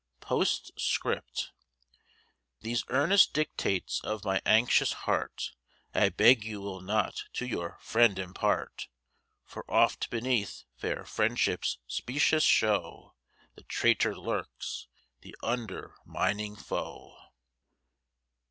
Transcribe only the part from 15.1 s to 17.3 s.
the undermining foe.